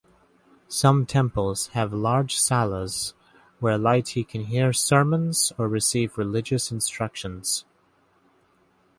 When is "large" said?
1.93-2.35